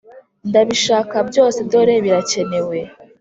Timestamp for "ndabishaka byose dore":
0.49-1.95